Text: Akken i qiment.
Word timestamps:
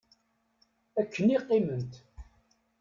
Akken 0.99 1.27
i 1.35 1.37
qiment. 1.47 1.93